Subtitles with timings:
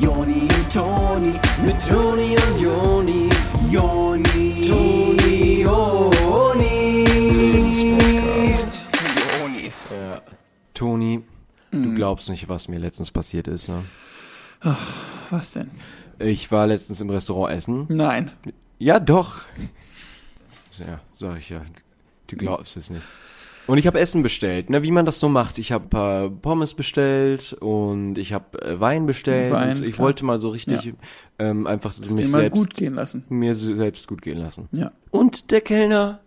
[0.00, 1.32] Joni und Toni,
[1.64, 3.28] mit Toni und Joni,
[3.70, 7.04] Joni, Toni, Joni.
[9.40, 9.90] Jonis.
[9.92, 10.22] Ja.
[10.72, 11.22] Toni,
[11.70, 13.68] du glaubst nicht, was mir letztens passiert ist.
[13.68, 13.84] Ne?
[15.30, 15.70] Was denn?
[16.18, 17.86] Ich war letztens im Restaurant essen.
[17.88, 18.30] Nein.
[18.78, 19.42] Ja, doch.
[20.78, 21.62] Ja, sag ich ja.
[22.26, 23.02] Du glaubst es nicht.
[23.66, 25.58] Und ich habe Essen bestellt, ne, wie man das so macht.
[25.58, 29.52] Ich habe äh, Pommes bestellt und ich habe äh, Wein bestellt.
[29.52, 30.06] Wein, und ich klar.
[30.06, 30.92] wollte mal so richtig Ja.
[31.38, 33.24] ähm, einfach Ist mich selbst, gut gehen lassen.
[33.30, 34.68] mir se- selbst gut gehen lassen.
[34.72, 34.92] Ja.
[35.10, 36.20] Und der Kellner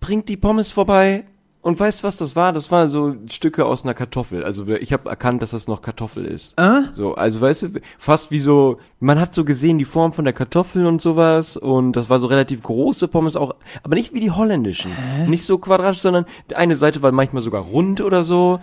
[0.00, 1.24] bringt die Pommes vorbei
[1.66, 2.52] und weißt was das war?
[2.52, 4.44] Das waren so Stücke aus einer Kartoffel.
[4.44, 6.58] Also ich habe erkannt, dass das noch Kartoffel ist.
[6.60, 6.82] Äh?
[6.92, 10.32] So, also weißt du, fast wie so, man hat so gesehen die Form von der
[10.32, 14.30] Kartoffel und sowas und das war so relativ große Pommes auch, aber nicht wie die
[14.30, 14.90] holländischen.
[15.26, 18.60] Nicht so quadratisch, sondern eine Seite war manchmal sogar rund oder so.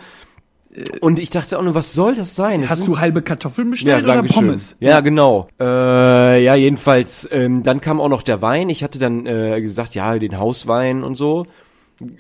[1.02, 2.62] Und ich dachte auch nur, was soll das sein?
[2.62, 4.48] Das Hast sind- du halbe Kartoffeln bestellt oder Dankeschön.
[4.48, 4.78] Pommes?
[4.80, 5.48] Ja, genau.
[5.60, 8.70] Äh, ja, jedenfalls, ähm, dann kam auch noch der Wein.
[8.70, 11.46] Ich hatte dann äh, gesagt, ja, den Hauswein und so.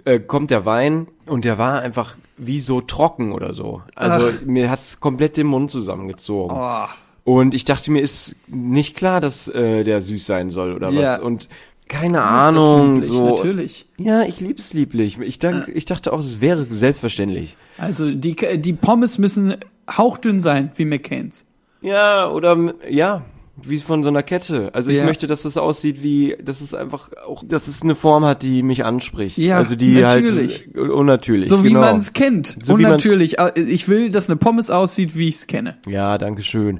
[0.05, 3.81] Äh, kommt der Wein und der war einfach wie so trocken oder so.
[3.95, 4.45] Also Ach.
[4.45, 6.55] mir hat's komplett den Mund zusammengezogen.
[6.57, 6.85] Oh.
[7.25, 11.13] Und ich dachte mir, ist nicht klar, dass äh, der süß sein soll oder Ja.
[11.13, 11.19] was.
[11.19, 11.47] Und
[11.87, 12.95] keine Ahnung.
[12.95, 13.29] lieblich, so.
[13.29, 13.85] Natürlich.
[13.97, 15.19] Ja, ich lieb's lieblich.
[15.19, 17.55] Ich, dank, ich dachte auch, es wäre selbstverständlich.
[17.77, 19.55] Also die, die Pommes müssen
[19.89, 21.45] hauchdünn sein, wie McCain's.
[21.81, 23.23] Ja, oder ja,
[23.69, 24.69] wie von so einer Kette.
[24.73, 25.05] Also ich Ja.
[25.05, 28.63] möchte, dass es aussieht wie, dass es einfach auch, dass es eine Form hat, die
[28.63, 29.37] mich anspricht.
[29.37, 30.65] Ja, also die natürlich.
[30.75, 31.49] halt unnatürlich.
[31.49, 31.81] So wie genau.
[31.81, 32.57] man es kennt.
[32.63, 35.47] So Und wie man's- natürlich, äh, ich will, dass eine Pommes aussieht, wie ich es
[35.47, 35.77] kenne.
[35.87, 36.79] Ja, danke schön.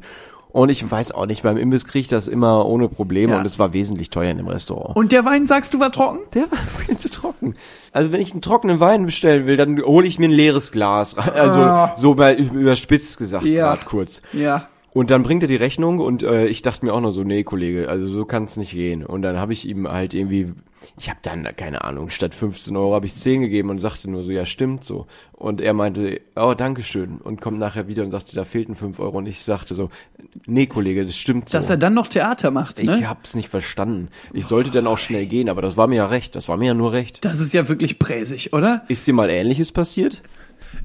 [0.49, 3.39] Und ich weiß auch nicht, beim Imbiss kriege ich das immer ohne Probleme Ja.
[3.39, 4.95] und es war wesentlich teuer in dem Restaurant.
[4.95, 6.19] Und der Wein, sagst du, war trocken?
[6.35, 7.55] Der war viel zu trocken.
[7.91, 11.15] Also wenn ich einen trockenen Wein bestellen will, dann hole ich mir ein leeres Glas.
[11.17, 11.95] Also Ah.
[11.97, 13.73] so mal überspitzt gesagt, Ja.
[13.73, 14.21] grad kurz.
[14.31, 14.67] Ja.
[14.93, 17.43] Und dann bringt er die Rechnung und äh, ich dachte mir auch noch so, nee,
[17.43, 19.03] Kollege, also so kann es nicht gehen.
[19.03, 20.53] Und dann habe ich ihm halt irgendwie,
[20.99, 24.21] ich habe dann, keine Ahnung, statt 15 Euro habe ich 10 gegeben und sagte nur
[24.21, 25.07] so, ja, stimmt so.
[25.31, 27.17] Und er meinte, oh, Dankeschön.
[27.17, 29.17] Und kommt nachher wieder und sagte, da fehlten 5 Euro.
[29.17, 29.89] Und ich sagte so,
[30.45, 31.57] nee, Kollege, das stimmt so.
[31.57, 32.97] Dass er dann noch Theater macht, ne?
[32.99, 34.09] ich hab's nicht verstanden.
[34.31, 36.35] Ich sollte dann auch schnell gehen, aber das war mir ja recht.
[36.35, 37.25] Das war mir ja nur recht.
[37.25, 38.83] Das ist ja wirklich präsig, oder?
[38.89, 40.21] Ist dir mal Ähnliches passiert?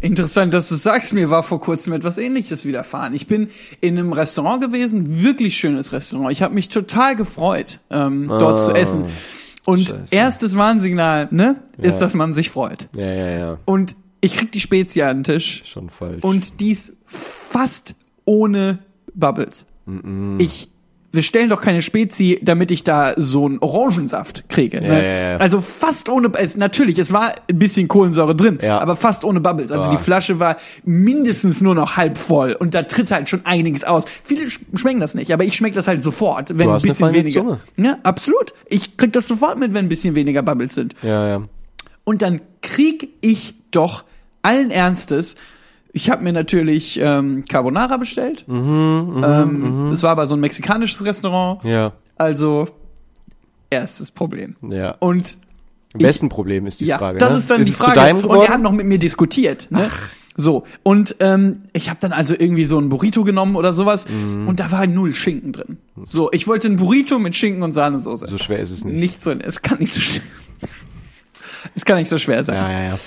[0.01, 3.15] Interessant, dass du sagst, mir war vor kurzem etwas ähnliches widerfahren.
[3.15, 3.49] Ich bin
[3.81, 6.31] in einem Restaurant gewesen, wirklich schönes Restaurant.
[6.33, 9.05] Ich habe mich total gefreut, ähm, dort zu essen.
[9.65, 10.15] Und Ah, Scheiße.
[10.15, 12.01] erstes Warnsignal, ne, ist, Ja.
[12.07, 12.89] dass man sich freut.
[12.95, 13.59] Ja, ja, ja.
[13.65, 16.23] Und ich krieg die Spezie an den Tisch Schon falsch.
[16.23, 17.95] und dies fast
[18.25, 18.79] ohne
[19.15, 19.67] Bubbles.
[20.39, 20.71] Ich,
[21.11, 24.81] wir stellen doch keine Spezi, damit ich da so einen Orangensaft kriege.
[24.83, 24.89] Ne?
[25.05, 25.37] ja, ja.
[25.39, 29.73] Also fast ohne, es, natürlich, es war ein bisschen Kohlensäure drin, aber fast ohne Bubbles.
[29.73, 29.91] Also Ah.
[29.91, 34.05] die Flasche war mindestens nur noch halb voll und da tritt halt schon einiges aus.
[34.23, 37.41] Viele sch- schmecken das nicht, aber ich schmecke das halt sofort, wenn ein bisschen weniger.
[37.41, 37.61] Zunge.
[37.77, 38.53] Ja, absolut.
[38.69, 40.95] Ich krieg das sofort mit, wenn ein bisschen weniger Bubbles sind.
[41.03, 41.43] ja, ja.
[42.05, 44.05] Und dann krieg ich doch
[44.43, 45.37] allen Ernstes,
[45.93, 48.45] ich habe mir natürlich ähm, Carbonara bestellt.
[48.47, 51.65] Mhm, ähm, Das war aber so ein mexikanisches Restaurant.
[51.65, 52.67] Ja, Also
[53.71, 54.57] erstes Problem.
[54.63, 54.93] ja.
[55.01, 55.39] Und
[55.95, 57.19] Wessen Problem ist die ja, Frage?
[57.19, 57.39] das ne?
[57.39, 58.27] ist dann die es zu Frage.
[58.29, 59.69] Und er hat noch mit mir diskutiert.
[59.71, 59.91] Ne?
[60.37, 64.47] So, und ähm, ich habe dann also irgendwie so ein Burrito genommen oder sowas Mhm.
[64.47, 65.79] und da war null Schinken drin.
[66.05, 68.29] So, ich wollte ein Burrito mit Schinken und Sahnesoße.
[68.29, 68.97] so schwer ist es nicht.
[69.01, 70.23] Nicht so, es kann nicht so schwer.
[71.75, 72.55] Es kann nicht so schwer sein.
[72.57, 72.99] Ja, ja, ja.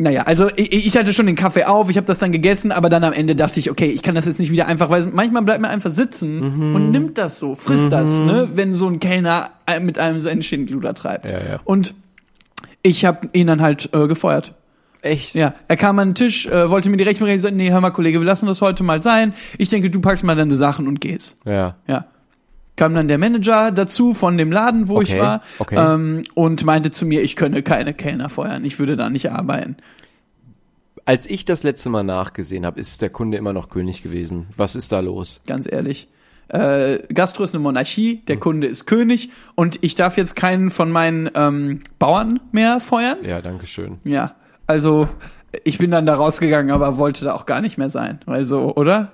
[0.00, 2.88] Naja, also ich, ich hatte schon den Kaffee auf, ich habe das dann gegessen, aber
[2.88, 5.42] dann am Ende dachte ich, okay, ich kann das jetzt nicht wieder einfach, weil manchmal
[5.42, 6.38] bleibt man einfach sitzen
[6.68, 6.74] Mhm.
[6.74, 10.42] und nimmt das so, frisst das, ne, wenn so ein Kellner äh, mit einem seinen
[10.42, 11.28] Schindluder treibt.
[11.30, 11.60] Ja, ja.
[11.64, 11.94] Und
[12.82, 14.54] ich habe ihn dann halt äh, gefeuert.
[15.02, 15.34] Echt?
[15.34, 17.80] Ja, er kam an den Tisch, äh, wollte mir die Rechnung rechnen, gesagt, nee, hör
[17.80, 19.32] mal, Kollege, wir lassen das heute mal sein.
[19.56, 21.38] Ich denke, du packst mal deine Sachen und gehst.
[21.44, 21.76] Ja.
[21.88, 22.04] Ja.
[22.78, 25.74] Kam dann der Manager dazu von dem Laden, wo ich Okay, war, okay.
[25.76, 29.76] ähm, und meinte zu mir, ich könne keine Kellner feuern, ich würde da nicht arbeiten.
[31.04, 34.46] Als ich das letzte Mal nachgesehen habe, ist der Kunde immer noch König gewesen.
[34.56, 35.40] Was ist da los?
[35.46, 36.08] ganz ehrlich.
[36.48, 40.90] Äh, Gastro ist eine Monarchie, der Kunde ist König und ich darf jetzt keinen von
[40.92, 43.18] meinen ähm, Bauern mehr feuern.
[43.24, 43.98] Ja, danke schön.
[44.04, 44.36] Ja,
[44.68, 45.08] also
[45.64, 48.20] ich bin dann da rausgegangen, aber wollte da auch gar nicht mehr sein.
[48.26, 49.12] Also, oder?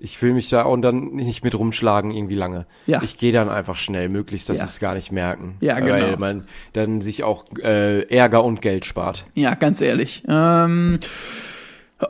[0.00, 2.66] Ich will mich da und dann nicht mit rumschlagen irgendwie lange.
[2.86, 3.00] Ja.
[3.02, 4.64] Ich gehe dann einfach schnell, möglichst, dass Ja.
[4.64, 5.56] sie es gar nicht merken.
[5.60, 5.92] Ja, genau.
[5.92, 9.24] Weil man dann sich auch äh, Ärger und Geld spart.
[9.34, 10.22] Ja, ganz ehrlich.
[10.28, 10.98] Ähm,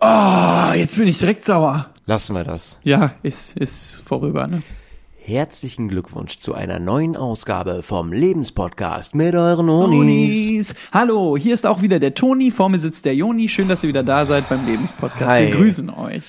[0.00, 1.86] oh, jetzt bin ich direkt sauer.
[2.06, 2.78] Lassen wir das.
[2.82, 4.62] Ja, ist, ist vorüber, ne?
[5.24, 9.68] Herzlichen Glückwunsch zu einer neuen Ausgabe vom Lebenspodcast mit euren.
[9.68, 10.74] Tonis.
[10.90, 13.48] Hallo, hier ist auch wieder der Toni, vor mir sitzt der Joni.
[13.48, 15.30] Schön, dass ihr wieder da seid beim Lebenspodcast.
[15.30, 15.46] Hi.
[15.46, 16.24] Wir grüßen euch.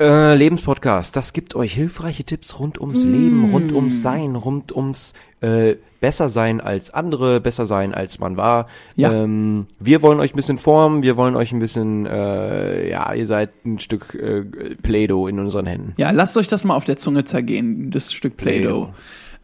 [0.00, 5.12] Äh, Lebenspodcast, das gibt euch hilfreiche Tipps rund ums Leben, rund ums Sein, rund ums
[5.40, 8.68] äh, besser sein als andere, besser sein als man war.
[8.94, 9.12] Ja.
[9.12, 13.26] Ähm, wir wollen euch ein bisschen formen, wir wollen euch ein bisschen, äh, ja, ihr
[13.26, 14.42] seid ein Stück äh,
[14.80, 15.94] Play-Doh in unseren Händen.
[15.96, 18.84] Ja, lasst euch das mal auf der Zunge zergehen, das Stück Play-Doh.
[18.84, 18.94] Play-Doh.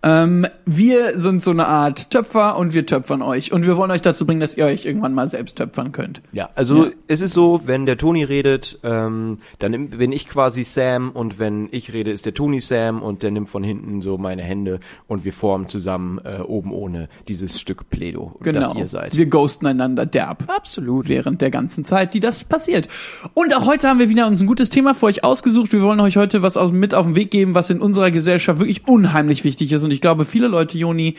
[0.06, 3.52] Ähm, wir sind so eine Art Töpfer und wir töpfern euch.
[3.52, 6.20] Und wir wollen euch dazu bringen, dass ihr euch irgendwann mal selbst töpfern könnt.
[6.32, 6.90] Ja, also Ja.
[7.08, 11.68] es ist so, wenn der Toni redet, ähm, dann bin ich quasi Sam und wenn
[11.70, 15.24] ich rede, ist der Toni Sam und der nimmt von hinten so meine Hände und
[15.24, 18.60] wir formen zusammen äh, oben ohne dieses Stück Play-Doh, Genau.
[18.60, 19.16] das ihr seid.
[19.16, 20.44] Wir ghosten einander derb.
[20.48, 21.08] Absolut.
[21.08, 22.88] während der ganzen Zeit, die das passiert.
[23.32, 25.72] Und auch heute haben wir wieder uns ein gutes Thema für euch ausgesucht.
[25.72, 28.58] Wir wollen euch heute was aus, mit auf den Weg geben, was in unserer Gesellschaft
[28.58, 29.82] wirklich unheimlich wichtig ist.
[29.84, 31.14] Und ich glaube, viele Leute, Joni,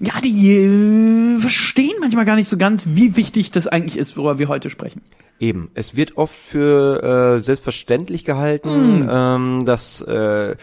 [0.00, 4.38] ja, die äh, verstehen manchmal gar nicht so ganz, wie wichtig das eigentlich ist, worüber
[4.38, 5.00] wir heute sprechen.
[5.40, 9.08] Eben, es wird oft für äh, selbstverständlich gehalten, Mm.
[9.10, 10.56] ähm, dass äh,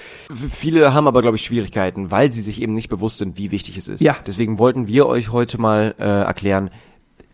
[0.49, 3.77] viele haben aber glaube ich Schwierigkeiten, weil sie sich eben nicht bewusst sind, wie wichtig
[3.77, 4.01] es ist.
[4.01, 4.15] Ja.
[4.25, 6.69] Deswegen wollten wir euch heute mal äh, erklären,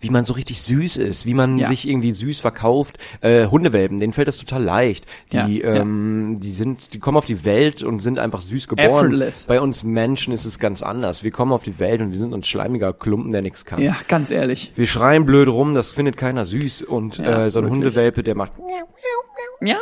[0.01, 1.67] wie man so richtig süß ist, wie man Ja.
[1.67, 2.97] sich irgendwie süß verkauft.
[3.21, 5.05] Äh, Hundewelpen, denen fällt das total leicht.
[5.31, 5.73] Die, Ja, ja.
[5.81, 8.87] ähm, die sind, die kommen auf die Welt und sind einfach süß geboren.
[8.87, 9.47] Effortless.
[9.47, 11.23] Bei uns Menschen ist es ganz anders.
[11.23, 13.81] Wir kommen auf die Welt und wir sind ein schleimiger Klumpen, der nichts kann.
[13.81, 14.71] Ja, ganz ehrlich.
[14.75, 17.83] Wir schreien blöd rum, das findet keiner süß und Ja, äh, so ein wirklich.
[17.85, 18.53] Hundewelpe, der macht,
[19.61, 19.75] Ja, ja,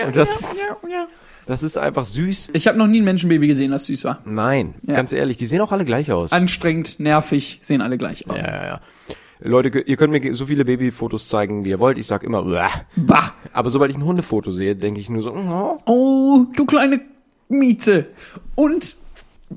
[0.00, 1.06] ja, Das- ja, ja, ja.
[1.46, 2.50] das ist einfach süß.
[2.52, 4.20] Ich habe noch nie ein Menschenbaby gesehen, das süß war.
[4.24, 4.94] Nein, Ja.
[4.94, 6.30] ganz ehrlich, die sehen auch alle gleich aus.
[6.32, 8.44] Anstrengend, nervig, sehen alle gleich aus.
[8.46, 8.80] ja, ja, ja.
[9.40, 11.98] Leute, ihr könnt mir so viele Babyfotos zeigen, wie ihr wollt.
[11.98, 12.68] Ich sag immer, Bäh.
[12.96, 13.34] Bah.
[13.52, 17.00] aber sobald ich ein Hundefoto sehe, denke ich nur so, oh, Oh, du kleine
[17.48, 18.08] Miete.
[18.54, 18.96] Und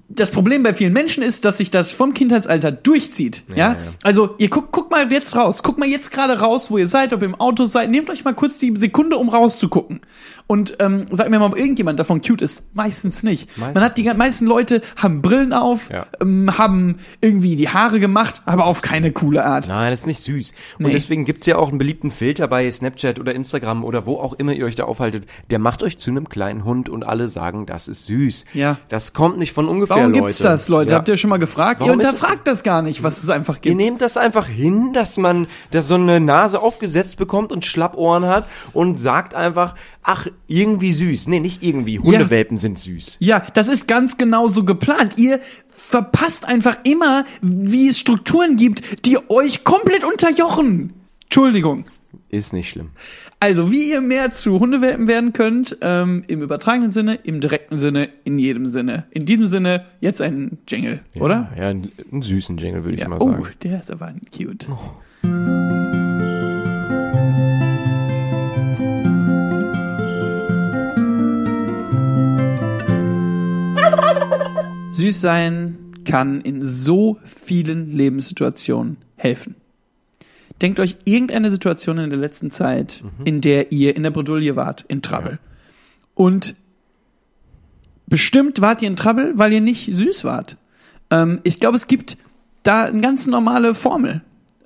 [0.08, 3.44] das Problem bei vielen Menschen ist, dass sich das vom Kindheitsalter durchzieht.
[3.50, 3.78] Ja, ja.
[4.04, 7.12] also ihr guckt, guckt mal jetzt raus, guckt mal jetzt gerade raus, wo ihr seid,
[7.14, 7.90] ob ihr im Auto seid.
[7.90, 10.02] Nehmt euch mal kurz die Sekunde, um rauszugucken
[10.46, 12.76] und ähm, sagt mir mal, ob irgendjemand davon cute ist.
[12.76, 13.58] Meistens nicht.
[13.58, 16.06] Meistens Man hat die meisten Leute haben Brillen auf, Ja.
[16.22, 19.68] ähm, haben irgendwie die Haare gemacht, aber auf keine coole Art.
[19.68, 20.54] Nein, das ist nicht süß.
[20.78, 20.92] Und Nee.
[20.92, 24.54] deswegen gibt's ja auch einen beliebten Filter bei Snapchat oder Instagram oder wo auch immer
[24.54, 25.26] ihr euch da aufhaltet.
[25.50, 28.46] Der macht euch zu einem kleinen Hund und alle sagen, das ist süß.
[28.54, 28.78] Ja.
[28.90, 30.20] Das kommt nicht von ungefähr, Warum Leute.
[30.20, 30.92] gibt's das, Leute?
[30.92, 30.98] Ja.
[30.98, 31.80] Habt ihr schon mal gefragt?
[31.80, 33.78] Warum ihr hinterfragt das gar nicht, was es einfach Ihr gibt.
[33.78, 38.48] nehmt das einfach hin, dass man da so eine Nase aufgesetzt bekommt und Schlappohren hat
[38.74, 41.28] und sagt einfach, ach, irgendwie süß.
[41.28, 42.00] Nee, nicht irgendwie.
[42.00, 43.18] Hundewelpen sind süß.
[43.20, 45.18] Ja, das ist ganz genau so geplant.
[45.18, 50.94] Ihr verpasst einfach immer, wie es Strukturen gibt, die euch komplett unterjochen.
[51.24, 51.86] Entschuldigung.
[52.30, 52.90] Ist nicht schlimm.
[53.40, 58.10] Also, wie ihr mehr zu Hundewelpen werden könnt, ähm, im übertragenen Sinne, im direkten Sinne,
[58.24, 59.06] in jedem Sinne.
[59.12, 61.52] In diesem Sinne, jetzt ein Jingle, oder?
[61.58, 63.10] Ja, einen, einen süßen Jingle, würde ich Ja.
[63.10, 63.44] mal Oh, sagen.
[63.64, 64.68] der ist aber cute.
[74.92, 79.56] Süß sein kann in so vielen Lebenssituationen helfen.
[80.62, 84.84] Denkt euch irgendeine Situation in der letzten Zeit, in der ihr in der Bredouille wart,
[84.88, 85.40] in Trouble.
[86.16, 86.56] Und
[88.08, 90.58] bestimmt wart ihr in Trouble, weil ihr nicht süß wart.
[91.12, 92.18] Ähm, ich glaube, es gibt
[92.64, 94.22] da eine ganz normale Formel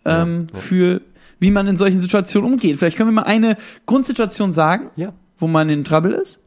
[0.06, 1.02] ähm, für,
[1.40, 2.78] wie man in solchen Situationen umgeht.
[2.78, 5.14] Vielleicht können wir mal eine Grundsituation sagen, Ja.
[5.38, 6.42] wo man in Trouble ist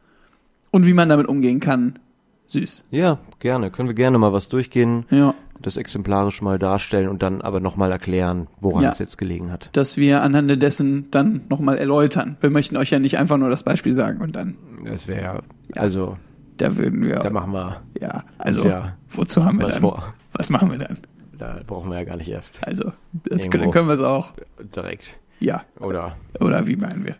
[0.71, 1.99] und wie man damit umgehen kann.
[2.47, 2.83] Süß.
[2.91, 3.71] Ja, gerne.
[3.71, 5.33] Können wir gerne mal was durchgehen, Ja.
[5.61, 8.91] Das exemplarisch mal darstellen und dann aber nochmal erklären, woran Ja.
[8.91, 9.69] es jetzt gelegen hat.
[9.73, 12.37] Dass wir anhand dessen dann nochmal erläutern.
[12.41, 15.39] Wir möchten euch ja nicht einfach nur das Beispiel sagen und dann, Das wäre ja,
[15.75, 16.17] also,
[16.57, 18.95] da würden wir, da machen wir ja, also, Ja.
[19.09, 19.81] wozu haben wir was dann?
[19.81, 20.13] vor.
[20.33, 20.97] Was machen wir dann?
[21.37, 22.65] Da brauchen wir ja gar nicht erst.
[22.67, 22.91] Also,
[23.25, 24.33] das können, können wir es auch.
[24.75, 25.17] Direkt.
[25.39, 25.63] Ja.
[25.79, 27.15] Oder, Oder wie meinen wir?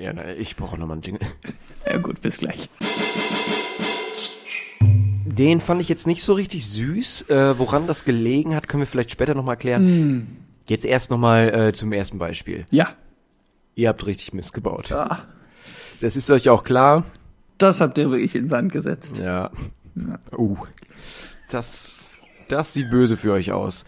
[0.00, 1.26] ja, na, ich brauche nochmal einen Jingle.
[1.90, 2.68] Ja gut, bis gleich.
[5.36, 7.30] Den fand ich jetzt nicht so richtig süß.
[7.30, 9.86] Äh, woran das gelegen hat, können wir vielleicht später nochmal erklären.
[9.86, 10.26] Hm.
[10.66, 12.66] Jetzt erst nochmal äh, zum ersten Beispiel.
[12.70, 12.88] Ja.
[13.74, 14.92] Ihr habt richtig Mist gebaut.
[14.92, 15.18] Ah,
[16.00, 17.04] Das ist euch auch klar.
[17.56, 19.18] Das habt ihr wirklich in Sand gesetzt.
[19.18, 19.50] Ja.
[20.36, 20.56] Uh.
[21.50, 22.08] Das,
[22.48, 23.84] das sieht böse für euch aus.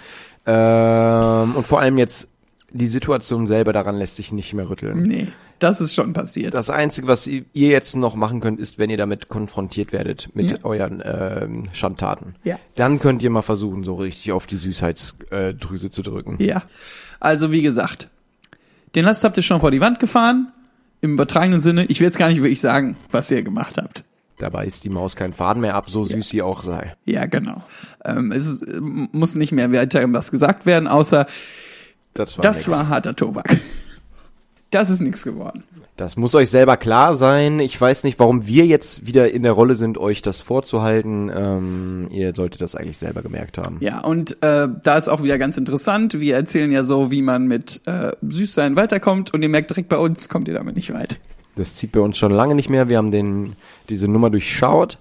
[0.47, 2.29] Ähm, und vor allem jetzt,
[2.71, 5.03] die Situation selber daran lässt sich nicht mehr rütteln.
[5.03, 6.55] Nee, das ist schon passiert.
[6.55, 10.51] Das Einzige, was ihr jetzt noch machen könnt, ist, wenn ihr damit konfrontiert werdet mit
[10.51, 10.57] Ja.
[10.63, 12.35] euren ähm, Schandtaten.
[12.45, 12.57] Ja.
[12.75, 16.37] Dann könnt ihr mal versuchen, so richtig auf die Süßheitsdrüse zu drücken.
[16.43, 16.63] ja.
[17.21, 18.09] Also wie gesagt,
[18.95, 20.53] den Last habt ihr schon vor die Wand gefahren.
[21.01, 21.85] Im übertragenen Sinne.
[21.87, 24.05] Ich will jetzt gar nicht wirklich sagen, was ihr gemacht habt.
[24.39, 26.95] Dabei ist die Maus kein Faden mehr ab, so süß sie auch sei.
[27.05, 27.63] Ja, genau.
[28.05, 31.27] Ähm, es ist, muss nicht mehr weiter was gesagt werden, außer
[32.15, 32.71] Das war das nix.
[32.71, 33.57] war harter Tobak.
[34.75, 35.63] Das ist nichts geworden.
[35.97, 37.61] Das muss euch selber klar sein.
[37.61, 41.31] Ich weiß nicht, warum wir jetzt wieder in der Rolle sind, euch das vorzuhalten.
[41.33, 43.77] Ähm, ihr solltet das eigentlich selber gemerkt haben.
[43.79, 46.19] Ja, und äh, da ist auch wieder ganz interessant.
[46.19, 49.99] Wir erzählen ja so, wie man mit äh, Süßsein weiterkommt und ihr merkt direkt bei
[49.99, 51.21] uns, kommt ihr damit nicht weit.
[51.55, 52.89] Das zieht bei uns schon lange nicht mehr.
[52.89, 53.55] Wir haben den,
[53.89, 54.99] diese Nummer durchschaut.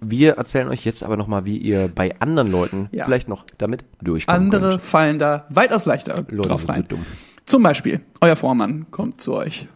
[0.00, 3.04] Wir erzählen euch jetzt aber nochmal, wie ihr bei anderen Leuten Ja.
[3.04, 4.82] vielleicht noch damit durchkommen Andere könnt.
[4.82, 6.84] fallen da weitaus leichter Leute drauf sind so rein.
[6.88, 7.06] dumm.
[7.52, 9.68] Zum Beispiel, euer Vormann kommt zu euch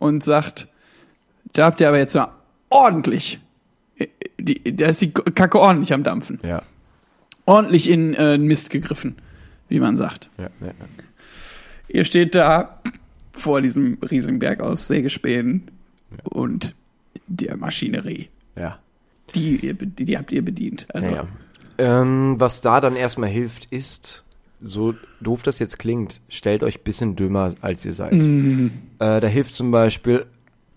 [0.00, 0.66] und sagt,
[1.52, 2.32] da habt ihr aber jetzt mal
[2.70, 3.38] ordentlich,
[3.98, 6.40] äh, die, da ist die Kacke ordentlich am Dampfen.
[6.42, 6.62] Ja.
[7.44, 9.14] Ordentlich in äh, den Mist gegriffen,
[9.68, 10.28] wie man sagt.
[10.38, 10.74] Ja, ja, ja.
[11.86, 12.80] Ihr steht da
[13.30, 15.70] vor diesem riesigen Berg aus Sägespänen
[16.24, 16.74] und
[17.28, 18.28] der Maschinerie.
[18.56, 18.80] ja.
[19.36, 20.88] Die, die, die habt ihr bedient.
[20.92, 21.28] Also, Ja.
[21.78, 24.24] Ähm, was da dann erstmal hilft, ist,
[24.62, 28.12] so doof das jetzt klingt, stellt euch bisschen dümmer, als ihr seid.
[28.12, 28.70] Mhm.
[28.98, 30.26] Äh, da hilft zum Beispiel,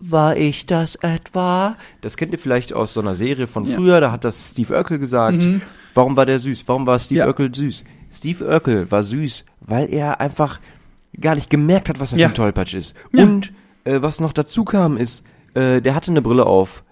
[0.00, 1.76] war ich das etwa?
[2.00, 3.70] Das kennt ihr vielleicht aus so einer Serie von Ja.
[3.72, 3.74] Mhm.
[3.76, 5.38] früher, da hat das Steve Urkel gesagt.
[5.94, 6.64] Warum war der süß?
[6.66, 7.26] Warum war Steve Ja.
[7.26, 7.84] Urkel süß?
[8.10, 10.60] Steve Urkel war süß, weil er einfach
[11.20, 12.26] gar nicht gemerkt hat, was er Ja.
[12.28, 12.94] für ein Tollpatsch ist.
[13.12, 13.52] Und
[13.84, 15.24] äh, was noch dazu kam, ist,
[15.54, 16.82] äh, der hatte eine Brille auf.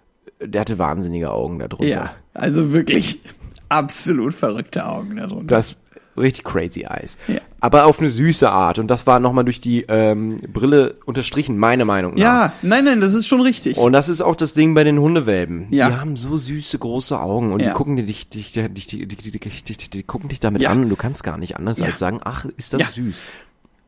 [0.44, 1.86] Der hatte wahnsinnige Augen darunter.
[1.86, 3.20] ja, also wirklich
[3.68, 5.46] absolut verrückte Augen darunter.
[5.46, 5.76] Das
[6.16, 7.16] richtig crazy eyes.
[7.28, 7.40] Ja.
[7.60, 8.78] Aber auf eine süße Art.
[8.78, 12.20] Und das war nochmal durch die ähm, Brille unterstrichen, meiner Meinung nach.
[12.20, 13.76] ja, nein, nein, das ist schon richtig.
[13.76, 15.68] Und das ist auch das Ding bei den Hundewelpen.
[15.70, 15.88] Ja.
[15.88, 17.68] Die haben so süße, große Augen und Ja.
[17.68, 20.60] die gucken dir dich, dich, dich, dich, dich, dich, dich, dich, die gucken dich damit
[20.62, 20.70] Ja.
[20.70, 21.86] an und du kannst gar nicht anders Ja.
[21.86, 22.86] als sagen, ach, ist das Ja.
[22.88, 23.20] süß.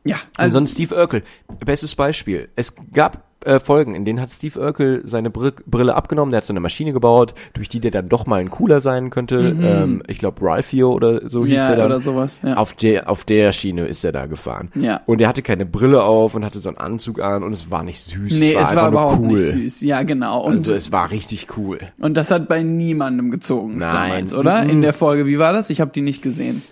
[0.05, 1.23] Ja, Also, und sonst Steve Urkel,
[1.65, 2.49] bestes Beispiel.
[2.57, 6.47] Es gab äh, Folgen, in denen hat Steve Urkel seine Br Brille abgenommen, der hat
[6.47, 9.37] so eine Maschine gebaut, durch die der dann doch mal ein cooler sein könnte.
[9.61, 11.59] Ähm, ich glaube Ralphio oder so hieß Mhm.
[11.59, 11.87] ja, der dann.
[11.87, 12.41] oder sowas.
[12.43, 12.57] Ja.
[12.57, 14.71] Auf der, auf der Schiene ist er da gefahren.
[14.75, 15.03] Ja.
[15.05, 17.83] Und er hatte keine Brille auf und hatte so einen Anzug an und es war
[17.83, 18.39] nicht süß.
[18.39, 19.27] nee, es war, einfach nur überhaupt cool.
[19.29, 19.81] nicht süß.
[19.83, 20.43] Ja, genau.
[20.43, 21.81] Und, Also es war richtig cool.
[22.01, 23.93] und das hat bei niemandem gezogen Nein.
[24.11, 24.63] damals, oder?
[24.63, 25.27] In der Folge.
[25.27, 25.69] Wie war das?
[25.69, 26.63] Ich habe die nicht gesehen.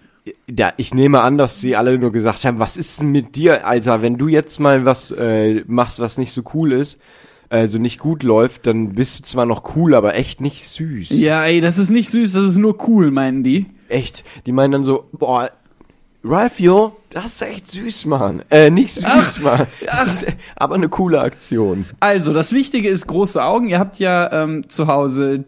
[0.49, 3.67] Ja, ich nehme an, dass sie alle nur gesagt haben, was ist denn mit dir,
[3.67, 4.03] Alter?
[4.03, 6.99] Wenn du jetzt mal was äh, machst, was nicht so cool ist,
[7.49, 11.11] also nicht gut läuft, dann bist du zwar noch cool, aber echt nicht süß.
[11.11, 13.67] Ja, ey, das ist nicht süß, das ist nur cool, meinen die.
[13.89, 14.25] Echt.
[14.47, 15.51] Die meinen dann so, boah,
[16.25, 18.43] Ralphio, das ist echt süß, Mann.
[18.49, 19.67] Äh, nicht süß, Mann.
[19.85, 21.85] Das ist aber eine coole Aktion.
[21.99, 23.69] Also, das Wichtige ist große Augen.
[23.69, 25.45] Ihr habt ja ähm, zu Hause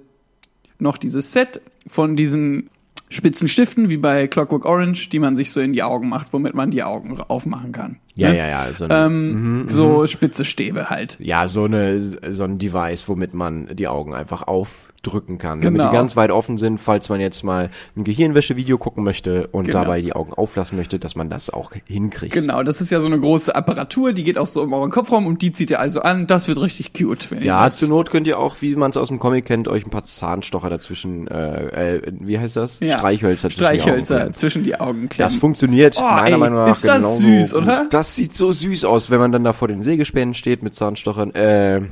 [0.80, 2.70] noch dieses Set von diesen
[3.14, 6.54] spitzen Stiften, wie bei Clockwork Orange, die man sich so in die Augen macht, womit
[6.54, 7.98] man die Augen aufmachen kann.
[8.16, 8.38] Ja, Ne?
[8.38, 8.64] ja, ja.
[8.74, 11.16] So, eine, Ähm, so spitze Stäbe halt.
[11.20, 12.00] ja, so eine,
[12.32, 15.60] so ein Device, womit man die Augen einfach aufdrücken kann.
[15.60, 15.90] Damit Genau.
[15.90, 19.80] die ganz weit offen sind, falls man jetzt mal ein Gehirnwäsche-Video gucken möchte und Genau.
[19.80, 22.32] dabei die Augen auflassen möchte, dass man das auch hinkriegt.
[22.34, 25.26] Genau, das ist ja so eine große Apparatur, die geht auch so um euren Kopfraum
[25.26, 26.28] und die zieht ihr also an.
[26.28, 27.30] Das wird richtig cute.
[27.32, 29.44] Wenn ihr Ja, das, zur Not könnt ihr auch, wie man es aus dem Comic
[29.46, 32.78] kennt, euch ein paar Zahnstocher dazwischen, äh, äh, wie heißt das?
[32.78, 35.32] ja, Streichhölzer zwischen die Augen Streichhölzer zwischen die Augen klemmen.
[35.32, 37.86] Das funktioniert Oh, meiner ey, Meinung nach ist das genauso süß, oder?
[37.90, 41.34] Das sieht so süß aus, wenn man dann da vor den Sägespänen steht mit Zahnstochern.
[41.34, 41.82] Äh,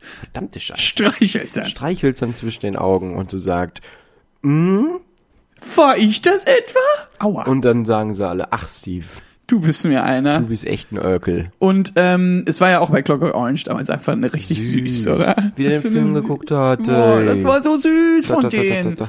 [0.00, 0.80] verdammte Scheiße.
[0.80, 1.66] Streichhölzer.
[1.66, 3.80] Streichhölzern zwischen den Augen und so sagt,
[4.42, 6.78] War ich das etwa?
[7.18, 7.44] Aua.
[7.44, 9.06] und dann sagen sie alle, ach Steve,
[9.46, 10.40] du bist mir einer.
[10.40, 11.52] du bist echt ein Örkel.
[11.60, 15.36] Und ähm, es war ja auch bei Clockwork Orange damals einfach eine richtig süß, oder?
[15.56, 16.82] Wie der Das den Film geguckt hat.
[16.84, 18.96] Boah, das war so süß Da, von da, denen.
[18.96, 19.08] da.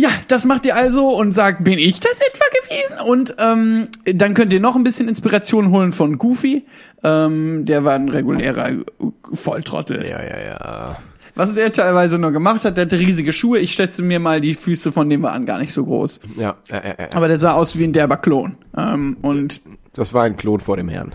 [0.00, 3.10] Ja, das macht ihr also und sagt, bin ich das etwa gewesen?
[3.10, 6.64] Und ähm, dann könnt ihr noch ein bisschen Inspiration holen von Goofy.
[7.02, 8.84] Ähm, der war ein regulärer
[9.32, 10.08] Volltrottel.
[10.08, 10.98] Ja, ja, ja.
[11.34, 13.58] Was der teilweise nur gemacht hat, der hatte riesige Schuhe.
[13.58, 16.20] Ich schätze mir mal, die Füße von dem waren gar nicht so groß.
[16.36, 17.08] Ja, ja, ja, ja.
[17.14, 18.56] Aber der sah aus wie ein derber Klon.
[18.76, 19.60] Ähm, und,
[19.94, 21.12] Das war ein Klon vor dem Herrn.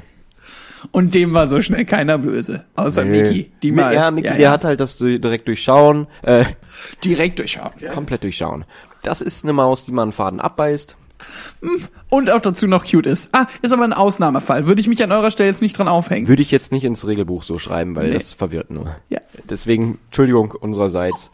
[0.92, 2.66] Und dem war so schnell keiner böse.
[2.76, 3.52] Außer Mickey.
[3.62, 6.46] Die Mi- mal, ja, Mickey, der hat halt das direkt durchschauen, äh,
[7.04, 7.72] direkt durchschauen.
[7.94, 8.66] komplett durchschauen.
[9.04, 10.96] Das ist eine Maus, die man Faden abbeißt.
[12.10, 13.30] Und auch dazu noch cute ist.
[13.32, 14.68] Ah, ist aber ein Ausnahmefall.
[14.68, 16.28] Würde ich mich an eurer Stelle jetzt nicht dran aufhängen.
[16.28, 18.14] Würde ich jetzt nicht ins Regelbuch so schreiben, weil Nee.
[18.16, 18.96] das verwirrt nur.
[19.10, 19.20] Ja.
[19.50, 21.32] Deswegen, Entschuldigung unsererseits.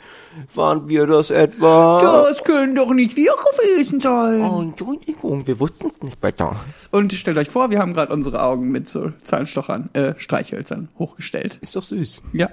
[0.55, 1.99] Waren wir das etwa?
[2.29, 4.41] Das können doch nicht wir gewesen sein.
[4.49, 6.55] Oh, Entschuldigung, wir wussten es nicht besser.
[6.91, 11.57] Und stellt euch vor, wir haben gerade unsere Augen mit so Zahnstochern, äh, Streichhölzern hochgestellt.
[11.61, 12.21] Ist doch süß.
[12.33, 12.49] Ja.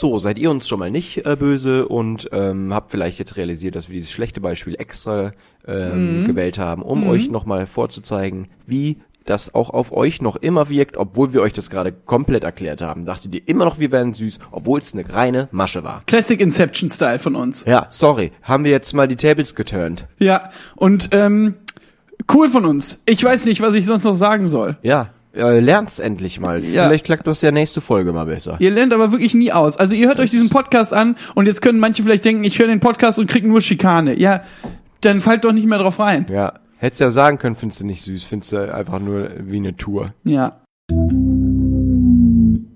[0.00, 3.74] So, seid ihr uns schon mal nicht äh, böse und ähm, habt vielleicht jetzt realisiert,
[3.74, 5.32] dass wir dieses schlechte Beispiel extra
[5.66, 10.96] ähm, gewählt haben, um euch nochmal vorzuzeigen, wie das auch auf euch noch immer wirkt,
[10.96, 13.04] obwohl wir euch das gerade komplett erklärt haben.
[13.04, 16.02] Dachtet ihr immer noch, wir wären süß, obwohl es eine reine Masche war.
[16.06, 17.66] Classic Inception Style von uns.
[17.66, 20.06] Ja, sorry, haben wir jetzt mal die Tables geturnt.
[20.18, 20.48] Ja.
[20.76, 21.56] Und ähm,
[22.32, 23.02] Cool von uns.
[23.06, 24.76] Ich weiß nicht, was ich sonst noch sagen soll.
[24.82, 26.62] Ja, äh, lernt's endlich mal.
[26.64, 26.86] Ja.
[26.86, 28.56] Vielleicht klappt das ja nächste Folge mal besser.
[28.58, 29.76] Ihr lernt aber wirklich nie aus.
[29.76, 32.66] Also ihr hört euch diesen Podcast an und jetzt können manche vielleicht denken, ich höre
[32.66, 34.18] den Podcast und krieg nur Schikane.
[34.18, 34.42] Ja,
[35.00, 36.26] dann fallt doch nicht mehr drauf rein.
[36.30, 39.76] Ja, hättest ja sagen können, findest du nicht süß, findest du einfach nur wie eine
[39.76, 40.14] Tour.
[40.24, 40.60] Ja.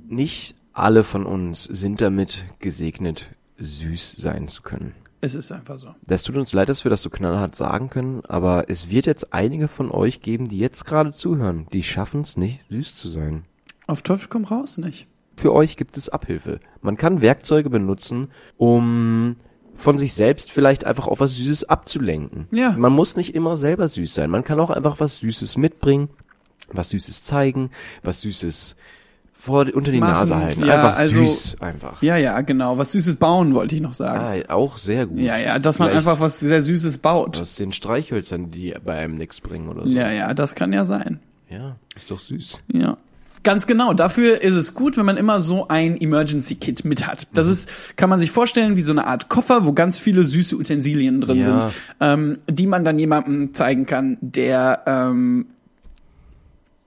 [0.09, 4.93] Nicht alle von uns sind damit gesegnet, süß sein zu können.
[5.25, 5.95] Es ist einfach so.
[6.07, 9.33] Das tut uns leid, dass wir das so knallhart sagen können, aber es wird jetzt
[9.33, 13.47] einige von euch geben, die jetzt gerade zuhören, die schaffen es nicht, süß zu sein.
[13.87, 15.07] Auf Teufel komm raus nicht.
[15.35, 16.61] Für euch gibt es Abhilfe.
[16.83, 18.28] Man kann Werkzeuge benutzen,
[18.59, 19.37] um
[19.75, 22.47] von sich selbst vielleicht einfach auf was Süßes abzulenken.
[22.52, 22.73] Ja.
[22.73, 24.28] Man muss nicht immer selber süß sein.
[24.28, 26.11] Man kann auch einfach was Süßes mitbringen,
[26.71, 27.71] was Süßes zeigen,
[28.02, 28.76] was Süßes
[29.37, 30.12] vor, unter die Machen.
[30.12, 30.64] Nase halten.
[30.64, 32.00] Ja, einfach also- süß, einfach.
[32.03, 32.79] Ja, ja, genau.
[32.79, 34.45] Was Süßes bauen, wollte ich noch sagen.
[34.49, 35.19] Ah, auch sehr gut.
[35.19, 37.41] Ja, ja, dass man Vielleicht einfach was sehr Süßes baut.
[37.41, 39.88] aus den Streichhölzern, die bei einem nichts bringen oder so.
[39.88, 41.21] Ja, ja, das kann ja sein.
[41.50, 42.61] ja ist doch süß.
[42.73, 42.97] Ja.
[43.43, 43.93] Ganz genau.
[43.93, 47.26] Dafür ist es gut, wenn man immer so ein Emergency Kit mit hat.
[47.35, 50.57] Das ist, kann man sich vorstellen, wie so eine Art Koffer, wo ganz viele süße
[50.57, 51.45] Utensilien drin Ja.
[51.61, 55.45] sind, ähm, die man dann jemandem zeigen kann, der, ähm,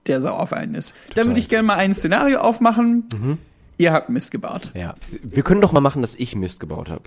[0.07, 0.95] der sauer auf einen ist.
[1.15, 3.05] Da würde ich gerne mal ein Szenario aufmachen.
[3.77, 4.71] Ihr habt Mist gebaut.
[4.73, 4.95] Ja.
[5.23, 7.03] Wir können doch mal machen, dass ich Mist gebaut habe.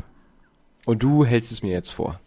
[0.86, 2.20] Und du hältst es mir jetzt vor.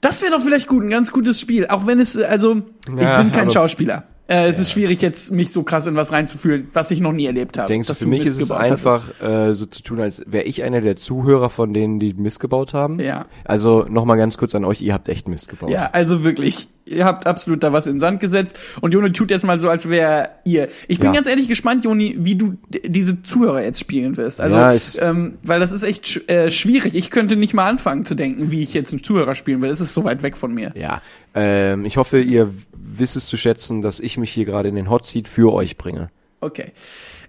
[0.00, 1.66] Das wäre doch vielleicht gut, ein ganz gutes Spiel.
[1.68, 4.04] Auch wenn es, also, ich Ja, bin kein Schauspieler.
[4.26, 7.26] Äh, es ist schwierig, jetzt mich so krass in was reinzufühlen, was ich noch nie
[7.26, 7.68] erlebt habe.
[7.68, 10.62] Denkst du, für mich Mist ist es einfach äh, so zu tun, als wäre ich
[10.62, 13.00] einer der Zuhörer von denen, die Mist gebaut haben?
[13.00, 13.26] Ja.
[13.44, 15.68] Also nochmal ganz kurz an euch, ihr habt echt Mist gebaut.
[15.68, 19.30] Ja, also wirklich, ihr habt absolut da was in den Sand gesetzt und Joni tut
[19.30, 20.68] jetzt mal so, als wäre ihr.
[20.88, 21.12] Ich bin Ja.
[21.12, 22.54] ganz ehrlich gespannt, Joni, wie du
[22.86, 24.40] diese Zuhörer jetzt spielen wirst.
[24.40, 24.72] Also, Ja,
[25.10, 26.94] ähm, weil das ist echt sch äh, schwierig.
[26.94, 29.68] Ich könnte nicht mal anfangen zu denken, wie ich jetzt einen Zuhörer spielen will.
[29.68, 30.72] Es ist so weit weg von mir.
[30.74, 31.02] Ja.
[31.34, 34.88] Ähm, ich hoffe, ihr wisst es zu schätzen, dass ich mich hier gerade in den
[34.90, 36.10] Hot Seat für euch bringe.
[36.40, 36.72] Okay.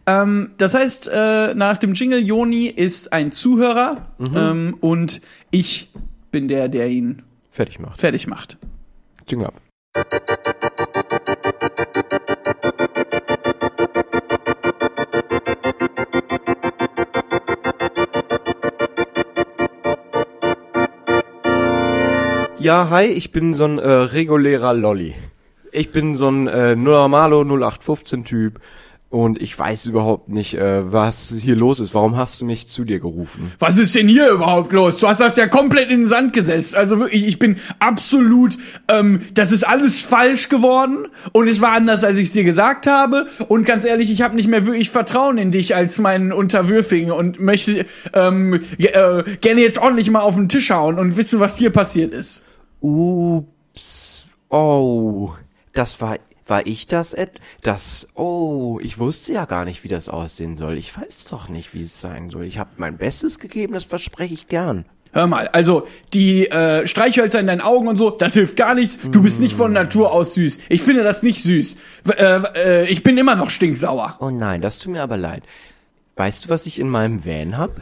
[0.05, 4.35] Ähm, das heißt, äh, nach dem Jingle, Joni ist ein Zuhörer Mhm.
[4.37, 5.91] ähm, und ich
[6.31, 7.99] bin der, der ihn Fertig macht.
[7.99, 8.57] fertig macht.
[9.27, 9.61] Jingle ab.
[22.65, 25.13] Ja, hi, ich bin so ein äh, regulärer Lolli.
[25.71, 28.59] Ich bin so ein äh, normalo 0815-Typ
[29.11, 31.93] und ich weiß überhaupt nicht, äh, was hier los ist.
[31.93, 33.51] Warum hast du mich zu dir gerufen?
[33.59, 34.97] Was ist denn hier überhaupt los?
[34.97, 36.75] Du hast das ja komplett in den Sand gesetzt.
[36.75, 42.03] Also wirklich, ich bin absolut, ähm, das ist alles falsch geworden und es war anders,
[42.03, 43.27] als ich es dir gesagt habe.
[43.47, 47.39] Und ganz ehrlich, ich habe nicht mehr wirklich Vertrauen in dich als meinen Unterwürfigen und
[47.39, 51.69] möchte ähm, äh, gerne jetzt ordentlich mal auf den Tisch hauen und wissen, was hier
[51.69, 52.43] passiert ist.
[52.85, 54.27] Ups.
[54.49, 55.33] Oh.
[55.73, 57.31] Das war, war ich das, Ed?
[57.63, 60.77] Das, oh, ich wusste ja gar nicht, wie das aussehen soll.
[60.77, 62.45] Ich weiß doch nicht, wie es sein soll.
[62.45, 64.85] Ich habe mein Bestes gegeben, das verspreche ich gern.
[65.13, 68.99] Hör mal, also die äh, Streichhölzer in deinen Augen und so, das hilft gar nichts.
[69.01, 70.59] Du bist nicht von Natur aus süß.
[70.69, 71.77] Ich finde das nicht süß.
[72.03, 74.17] W äh, äh, ich bin immer noch stinksauer.
[74.19, 75.43] Oh nein, das tut mir aber leid.
[76.17, 77.81] Weißt du, was ich in meinem Van hab?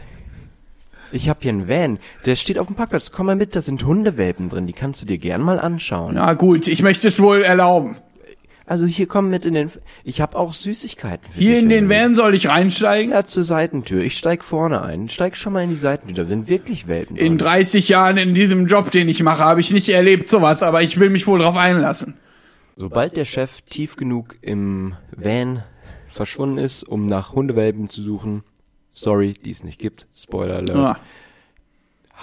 [1.14, 3.12] Ich hab hier einen Van, der steht auf dem Parkplatz.
[3.12, 6.16] Komm mal mit, da sind Hundewelpen drin, die kannst du dir gern mal anschauen.
[6.16, 7.98] Na gut, ich möchte es wohl erlauben.
[8.66, 9.70] Also hier komm mit in den...
[10.04, 13.12] Ich hab auch Süßigkeiten für Hier dich, in den Van soll ich reinsteigen?
[13.12, 14.02] Ja, zur Seitentür.
[14.02, 15.10] Ich steig vorne ein.
[15.10, 16.16] Steig schon mal in die Seitentür.
[16.16, 17.38] Da sind wirklich Welpen In drin.
[17.38, 21.00] 30 Jahren in diesem Job, den ich mache, habe ich nicht erlebt sowas, aber ich
[21.00, 22.16] will mich wohl drauf einlassen.
[22.76, 25.64] Sobald der Chef tief genug im Van
[26.10, 28.44] verschwunden ist, um nach Hundewelpen zu suchen,
[28.94, 30.98] sorry, die es nicht gibt, Spoiler alert, Ah.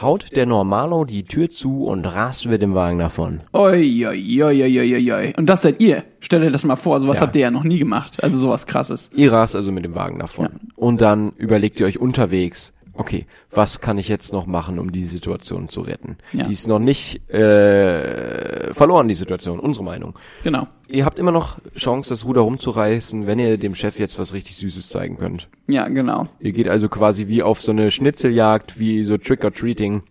[0.00, 3.40] haut der Normalo die Tür zu und rast mit dem Wagen davon.
[3.52, 5.32] Oi, oi, oi, oi, oi, oi.
[5.36, 6.04] Und das seid ihr.
[6.20, 7.22] Stellt euch das mal vor, sowas Ja.
[7.26, 8.22] habt ihr ja noch nie gemacht.
[8.22, 9.10] Also sowas krasses.
[9.14, 10.48] Ihr rast also mit dem Wagen davon.
[10.76, 15.04] Und dann überlegt ihr euch unterwegs, okay, was kann ich jetzt noch machen, um die
[15.04, 16.18] Situation zu retten?
[16.32, 16.44] Ja.
[16.44, 20.18] Die ist noch nicht äh, verloren, die Situation, unsere Meinung.
[20.44, 20.68] Genau.
[20.88, 24.56] Ihr habt immer noch Chance, das Ruder rumzureißen, wenn ihr dem Chef jetzt was richtig
[24.56, 25.48] Süßes zeigen könnt.
[25.66, 26.28] Ja, genau.
[26.40, 30.02] Ihr geht also quasi wie auf so eine Schnitzeljagd, wie so Trick-or-Treating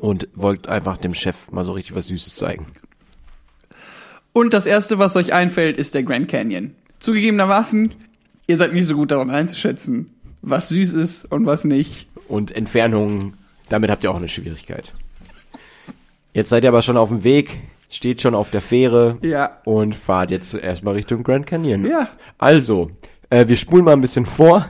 [0.00, 2.66] und wollt einfach dem Chef mal so richtig was Süßes zeigen.
[4.32, 6.74] Und das erste, was euch einfällt, ist der Grand Canyon.
[6.98, 7.94] Zugegebenermaßen,
[8.46, 10.10] ihr seid nicht so gut daran einzuschätzen,
[10.42, 12.08] was süß ist und was nicht.
[12.28, 13.34] Und Entfernungen,
[13.68, 14.92] damit habt ihr auch eine Schwierigkeit.
[16.32, 17.58] Jetzt seid ihr aber schon auf dem Weg,
[17.90, 19.58] steht schon auf der Fähre Ja.
[19.64, 21.86] und fahrt jetzt erstmal Richtung Grand Canyon.
[21.86, 22.08] Ja.
[22.38, 22.90] Also,
[23.30, 24.68] äh, wir spulen mal ein bisschen vor.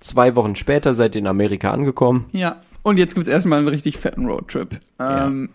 [0.00, 2.26] Zwei Wochen später seid ihr in Amerika angekommen.
[2.32, 2.56] Ja.
[2.82, 4.80] Und jetzt gibt's erstmal einen richtig fetten Roadtrip.
[5.00, 5.50] Ähm,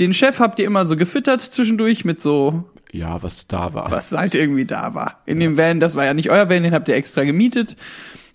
[0.00, 3.90] Den Chef habt ihr immer so gefüttert zwischendurch mit so, Ja, was da war.
[3.90, 5.20] was halt irgendwie da war.
[5.26, 7.76] In dem Van, das war ja nicht euer Van, den habt ihr extra gemietet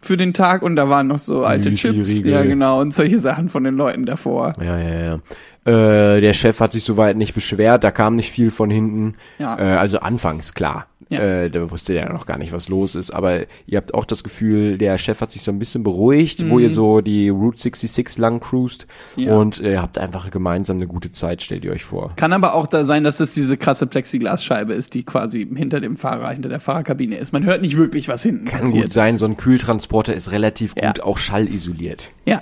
[0.06, 1.96] für den Tag und da waren noch so alte Chips.
[1.96, 2.32] Müsli-Riegel.
[2.32, 4.56] Ja, genau, und solche Sachen von den Leuten davor.
[4.62, 5.20] Ja, ja, ja.
[5.66, 9.16] Äh, der Chef hat sich soweit nicht beschwert, da kam nicht viel von hinten.
[9.38, 9.58] Ja.
[9.58, 10.88] Äh, also anfangs, klar.
[11.10, 11.20] Ja.
[11.20, 13.12] Äh, da wusste der noch gar nicht, was los ist.
[13.12, 16.60] Aber ihr habt auch das Gefühl, der Chef hat sich so ein bisschen beruhigt, wo
[16.60, 18.88] ihr so die Route 66 lang cruist.
[19.16, 19.24] Mhm.
[19.24, 19.36] Ja.
[19.38, 22.14] Und ihr habt einfach gemeinsam eine gute Zeit, stellt ihr euch vor.
[22.16, 25.98] Kann aber auch da sein, dass das diese krasse Plexiglasscheibe ist, die quasi hinter dem
[25.98, 27.34] Fahrer, hinter der Fahrerkabine ist.
[27.34, 28.84] Man hört nicht wirklich, was hinten Kann passiert.
[28.84, 30.88] gut sein, so ein Kühltransporter ist relativ Ja.
[30.88, 32.10] gut auch schallisoliert.
[32.26, 32.42] Ja.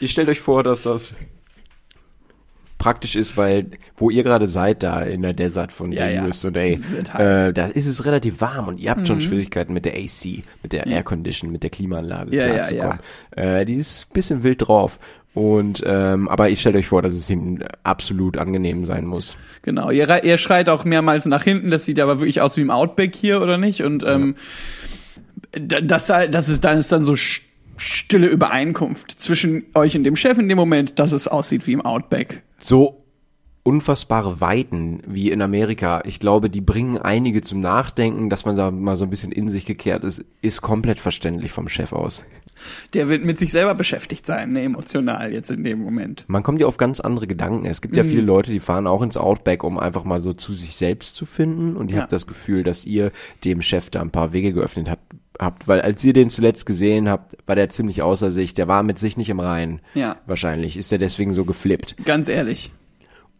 [0.00, 1.14] Ihr stellt euch vor, dass das
[2.86, 6.24] praktisch ist, weil wo ihr gerade seid, da in der Desert von Ja, ja.
[6.24, 7.48] USA, heiß.
[7.48, 9.06] äh, da ist es relativ warm und ihr habt Mhm.
[9.06, 12.98] schon Schwierigkeiten mit der AC, mit der Air Condition, mit der Klimaanlage Ja, ja, klarzukommen.
[13.32, 15.00] Äh, die ist ein bisschen wild drauf.
[15.34, 19.36] Und ähm, aber ich stellt euch vor, dass es hinten absolut angenehm sein muss.
[19.62, 22.70] Genau, ihr, ihr schreit auch mehrmals nach hinten, das sieht aber wirklich aus wie im
[22.70, 23.82] Outback hier, oder nicht?
[23.82, 24.36] Und ähm,
[25.52, 27.14] da- das, da- das ist dann ist dann so
[27.76, 31.82] stille Übereinkunft zwischen euch und dem Chef in dem Moment, dass es aussieht wie im
[31.82, 32.42] Outback.
[32.58, 33.02] so
[33.62, 36.00] unfassbare Weiten wie in Amerika.
[36.04, 39.48] Ich glaube, die bringen einige zum Nachdenken, dass man da mal so ein bisschen in
[39.48, 42.24] sich gekehrt ist, ist komplett verständlich vom Chef aus.
[42.94, 46.24] Der wird mit sich selber beschäftigt sein, ne, emotional jetzt in dem Moment.
[46.28, 47.66] Man kommt ja auf ganz andere Gedanken.
[47.66, 48.08] Es gibt ja Mhm.
[48.08, 51.26] viele Leute, die fahren auch ins Outback, um einfach mal so zu sich selbst zu
[51.26, 51.76] finden.
[51.76, 52.02] Und ich Ja.
[52.02, 53.10] habe das Gefühl, dass ihr
[53.44, 55.02] dem Chef da ein paar Wege geöffnet habt,
[55.38, 58.54] habt, weil als ihr den zuletzt gesehen habt, war der ziemlich außer sich.
[58.54, 59.80] Der war mit sich nicht im Reinen.
[59.94, 60.16] Ja.
[60.26, 61.96] Wahrscheinlich ist er deswegen so geflippt.
[62.04, 62.72] Ganz ehrlich.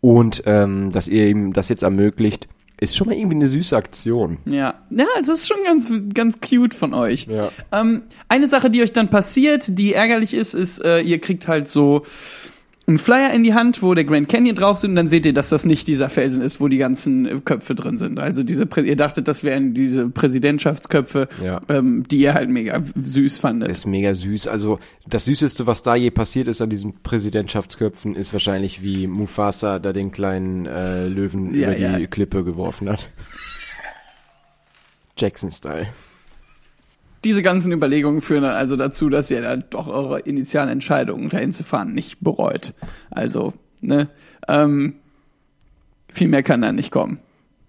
[0.00, 4.38] Und ähm, dass ihr ihm das jetzt ermöglicht, ist schon mal irgendwie eine süße Aktion.
[4.44, 7.26] Ja, ja, es ist schon ganz, ganz cute von euch.
[7.26, 7.48] Ja.
[7.72, 11.68] Ähm, eine Sache, die euch dann passiert, die ärgerlich ist, ist, äh, ihr kriegt halt
[11.68, 12.02] so
[12.88, 15.32] einen Flyer in die Hand, wo der Grand Canyon drauf sind, und dann seht ihr,
[15.32, 18.20] dass das nicht dieser Felsen ist, wo die ganzen äh, Köpfe drin sind.
[18.20, 21.60] Also diese, Prä ihr dachtet, das wären diese Präsidentschaftsköpfe, Ja.
[21.68, 23.70] ähm, die ihr halt mega süß fandet.
[23.70, 24.46] Ist mega süß.
[24.46, 29.80] Also das Süßeste, was da je passiert ist an diesen Präsidentschaftsköpfen, ist wahrscheinlich wie Mufasa
[29.80, 32.06] da den kleinen äh, Löwen Ja, über die ja.
[32.06, 33.08] Klippe geworfen hat.
[35.18, 35.88] Jackson-Style.
[37.26, 41.50] Diese ganzen Überlegungen führen dann also dazu, dass ihr dann doch eure initialen Entscheidungen, dahin
[41.52, 42.72] zu fahren, nicht bereut.
[43.10, 44.08] Also, ne,
[44.46, 44.94] ähm,
[46.12, 47.18] viel mehr kann da nicht kommen.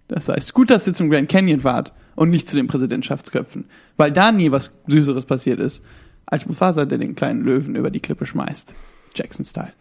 [0.06, 3.64] Das heißt, gut, dass ihr zum Grand Canyon wart und nicht zu den Präsidentschaftsköpfen,
[3.96, 5.84] weil da nie was Süßeres passiert ist,
[6.24, 8.74] als Mufasa, der den kleinen Löwen über die Klippe schmeißt.
[9.16, 9.72] Jackson-Style.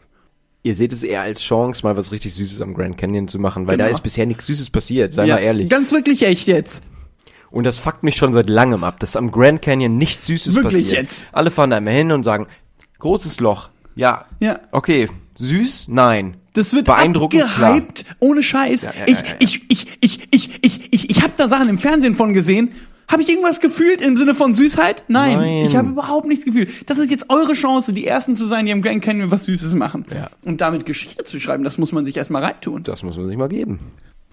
[0.64, 3.68] Ihr seht es eher als Chance, mal was richtig Süßes am Grand Canyon zu machen,
[3.68, 3.96] weil da Genau.
[3.96, 5.70] ist bisher nichts Süßes passiert, sei mal ehrlich.
[5.70, 6.84] Ganz wirklich echt jetzt.
[7.50, 10.86] Und das fuckt mich schon seit langem ab, dass am Grand Canyon nichts Süßes Wirklich
[10.86, 11.04] passiert.
[11.04, 11.28] jetzt?
[11.32, 12.48] Alle fahren da immer hin und sagen,
[13.00, 14.26] großes Loch, ja.
[14.40, 14.60] Ja.
[14.72, 15.88] Okay, süß?
[15.90, 16.38] Nein.
[16.54, 18.84] Das wird Beeindruckend, abgehypt, ohne Scheiß.
[18.84, 19.26] Ja, ja, ich, ja.
[19.40, 22.72] ich, ich, ich, ich, ich, ich, ich habe da Sachen im Fernsehen von gesehen.
[23.10, 25.06] Habe ich irgendwas gefühlt im Sinne von Süßheit?
[25.08, 25.66] Nein, Nein.
[25.66, 26.90] ich habe überhaupt nichts gefühlt.
[26.90, 29.76] Das ist jetzt eure Chance, die ersten zu sein, die am Grand Canyon was Süßes
[29.76, 30.06] machen.
[30.14, 30.30] Ja.
[30.44, 32.84] Und damit Geschichte zu schreiben, das muss man sich erstmal reintun.
[32.84, 33.80] Das muss man sich mal geben.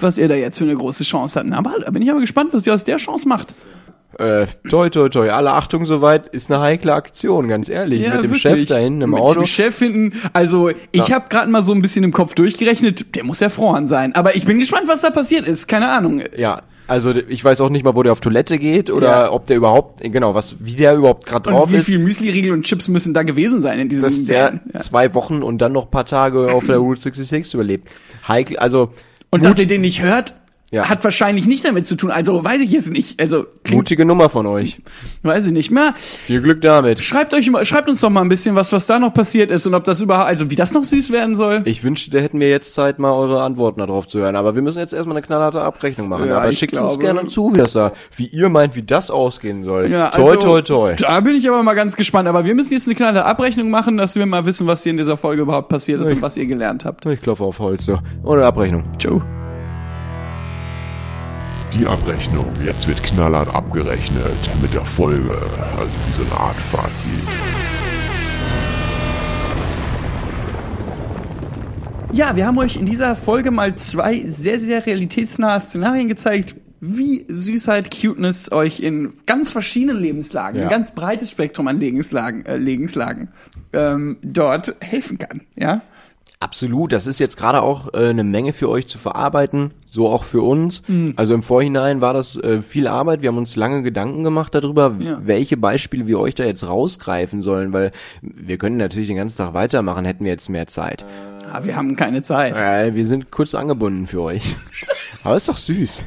[0.05, 1.53] Was ihr da jetzt für eine große Chance habt.
[1.53, 3.55] Aber da bin ich aber gespannt, was ihr aus der Chance macht.
[4.19, 8.03] Äh, toi, toi, toi, alle Achtung soweit, ist eine heikle Aktion, ganz ehrlich.
[8.03, 8.43] Mit dem wirklich.
[8.43, 9.40] Chef da hinten im Mit Auto.
[9.40, 10.12] dem Chef hinten.
[10.33, 11.17] Also, ich Ja.
[11.17, 13.17] habe gerade mal so ein bisschen im Kopf durchgerechnet.
[13.17, 14.14] Der muss erfroren sein.
[14.14, 15.67] Aber ich bin gespannt, was da passiert ist.
[15.67, 16.23] Keine Ahnung.
[16.37, 19.33] Ja, also ich weiß auch nicht mal, wo der auf Toilette geht oder Ja.
[19.33, 21.87] ob der überhaupt, genau, was, wie der überhaupt gerade Und drauf wie ist.
[21.87, 24.61] viel Müsli-Riegel und Chips müssen da gewesen sein in diesem dass der?
[24.73, 24.79] Ja.
[24.81, 27.88] zwei Wochen und dann noch ein paar Tage auf der Route 66 überlebt.
[28.29, 28.90] Heikel, also
[29.35, 30.33] Und Mut- dass ihr den nicht hört,
[30.75, 30.89] Ja.
[30.89, 32.11] hat wahrscheinlich nicht damit zu tun.
[32.11, 33.21] Also weiß ich jetzt nicht.
[33.21, 34.81] Also klingt, mutige Nummer von euch.
[35.23, 35.95] weiß ich nicht mehr.
[35.97, 37.01] Viel Glück damit.
[37.01, 39.67] Schreibt euch, mal- schreibt uns doch mal ein bisschen was, was da noch passiert ist
[39.67, 41.63] und ob das überhaupt, also wie das noch süß werden soll.
[41.65, 44.37] Ich wünschte, da hätten wir jetzt Zeit, mal eure Antworten darauf zu hören.
[44.37, 46.29] Aber wir müssen jetzt erstmal eine knallharte Abrechnung machen.
[46.29, 48.83] Ja, Aber ich schickt uns glaube- gerne zu, wie das da, wie ihr meint, wie
[48.83, 49.87] das ausgehen soll.
[49.91, 50.95] Ja, toi, also, toi, toi.
[50.99, 52.29] Da bin ich aber mal ganz gespannt.
[52.29, 54.97] Aber wir müssen jetzt eine kleine Abrechnung machen, dass wir mal wissen, was hier in
[54.97, 57.07] dieser Folge überhaupt passiert ist Ich- und was ihr gelernt habt.
[57.07, 57.99] Ich klopfe auf Holz, so.
[58.25, 58.83] Ohne Abrechnung.
[58.99, 59.23] Ciao.
[61.75, 62.47] Die Abrechnung.
[62.65, 65.31] Jetzt wird knallhart abgerechnet mit der Folge.
[65.77, 67.11] Also wie so eine Art Fazit.
[72.13, 77.25] Ja, wir haben euch in dieser Folge mal zwei sehr, sehr realitätsnahe Szenarien gezeigt, wie
[77.29, 80.67] Süßheit, Cuteness euch in ganz verschiedenen Lebenslagen, Ja.
[80.67, 83.29] ein ganz breites Spektrum an Lebenslagen, äh, Lebenslagen
[83.73, 85.41] ähm, dort helfen kann.
[85.57, 85.83] Ja,
[86.40, 90.25] Absolut, das ist jetzt gerade auch äh, eine Menge für euch zu verarbeiten, so auch
[90.25, 90.83] für uns.
[91.16, 94.94] Also im Vorhinein war das äh, viel Arbeit, wir haben uns lange Gedanken gemacht darüber,
[94.99, 95.20] Ja.
[95.25, 99.55] welche Beispiele wir euch da jetzt rausgreifen sollen, weil wir können natürlich den ganzen Tag
[99.55, 101.05] weitermachen, hätten wir jetzt mehr Zeit.
[101.51, 102.61] Ah, wir haben keine Zeit.
[102.61, 104.55] Äh, wir sind kurz angebunden für euch.
[105.25, 106.07] Aber ist doch süß.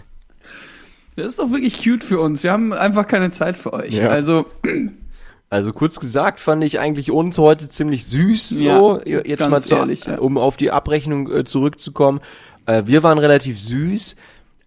[1.15, 2.43] Das ist doch wirklich cute für uns.
[2.43, 3.95] Wir haben einfach keine Zeit für euch.
[3.95, 4.09] Ja.
[4.09, 4.45] Also,
[5.49, 9.75] Also kurz gesagt fand ich eigentlich uns heute ziemlich süß, Ja, so jetzt mal zu,
[9.75, 10.19] ehrlich, ja.
[10.19, 12.19] um auf die Abrechnung äh, zurückzukommen.
[12.65, 14.17] Äh, wir waren relativ süß.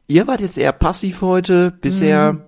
[0.09, 2.33] Ihr wart jetzt eher passiv heute bisher.
[2.33, 2.43] Mhm.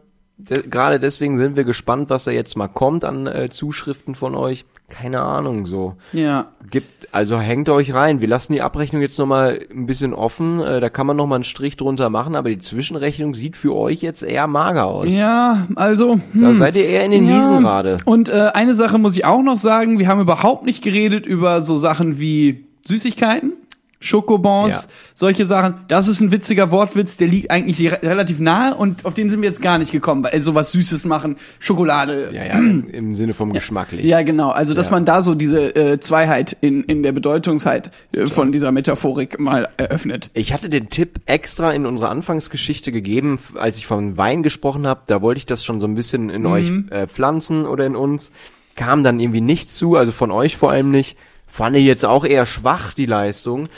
[0.51, 4.35] De Gerade deswegen sind wir gespannt, was da jetzt mal kommt an äh, Zuschriften von
[4.35, 4.65] euch.
[4.89, 5.95] Keine Ahnung, so.
[6.13, 6.49] ja.
[6.71, 8.21] Gibt, also hängt euch rein.
[8.21, 10.61] Wir lassen die Abrechnung jetzt nochmal ein bisschen offen.
[10.61, 14.03] Äh, da kann man nochmal einen Strich drunter machen, aber die Zwischenrechnung sieht für euch
[14.03, 15.11] jetzt eher mager aus.
[15.11, 16.21] Ja, also.
[16.35, 16.55] Da hm.
[16.55, 17.37] seid ihr eher in den Ja.
[17.37, 17.97] Miesen gerade.
[18.05, 21.63] Und äh, eine Sache muss ich auch noch sagen, wir haben überhaupt nicht geredet über
[21.63, 23.55] so Sachen wie Süßigkeiten.
[24.03, 24.91] Schokobons, Ja.
[25.15, 25.75] solche Sachen.
[25.89, 29.41] Das ist ein witziger Wortwitz, der liegt eigentlich re- relativ nahe und auf den sind
[29.43, 32.31] wir jetzt gar nicht gekommen, weil sowas Süßes machen, Schokolade.
[32.33, 34.05] Ja, ja, im Sinne vom geschmacklich.
[34.05, 34.51] Ja, genau.
[34.51, 34.93] Also, dass Ja.
[34.93, 39.69] man da so diese äh, Zweiheit in, in der Bedeutungsheit äh, von dieser Metaphorik mal
[39.77, 40.31] eröffnet.
[40.35, 45.03] Ich hatte den Tipp extra in unserer Anfangsgeschichte gegeben, als ich von Wein gesprochen habe.
[45.07, 48.31] Da wollte ich das schon so ein bisschen in euch äh, pflanzen oder in uns.
[48.75, 51.17] Kam dann irgendwie nicht zu, also von euch vor allem nicht.
[51.53, 53.69] Fand ich jetzt auch eher schwach, die Leistung.